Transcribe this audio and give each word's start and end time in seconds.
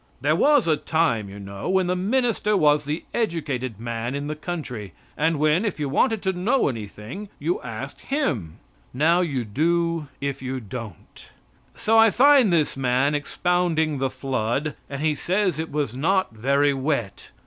There 0.19 0.35
was 0.35 0.67
a 0.67 0.77
time, 0.77 1.29
you 1.29 1.39
know, 1.39 1.69
when 1.69 1.85
the 1.85 1.95
minister 1.95 2.57
was 2.57 2.85
the 2.85 3.03
educated 3.13 3.79
man 3.79 4.15
in 4.15 4.25
the 4.25 4.35
country, 4.35 4.93
and 5.15 5.37
when, 5.37 5.63
if 5.63 5.79
you 5.79 5.89
wanted 5.89 6.23
to 6.23 6.33
know 6.33 6.67
anything, 6.69 7.29
you 7.37 7.61
asked 7.61 8.01
him. 8.01 8.57
Now 8.95 9.21
you 9.21 9.45
do 9.45 10.07
if 10.19 10.41
you 10.41 10.59
don't. 10.59 11.29
So 11.75 11.99
I 11.99 12.09
find 12.09 12.51
this 12.51 12.75
man 12.75 13.13
expounding 13.13 13.99
the 13.99 14.09
flood, 14.09 14.73
and 14.89 15.03
he 15.03 15.13
says 15.13 15.59
it 15.59 15.71
was 15.71 15.95
not 15.95 16.31
very 16.33 16.73
wet. 16.73 17.29